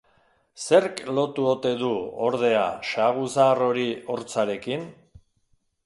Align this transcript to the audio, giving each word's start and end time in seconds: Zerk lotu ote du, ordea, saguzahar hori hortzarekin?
Zerk 0.61 1.03
lotu 1.17 1.45
ote 1.51 1.73
du, 1.83 1.91
ordea, 2.29 2.65
saguzahar 2.95 3.65
hori 3.69 3.89
hortzarekin? 4.15 4.93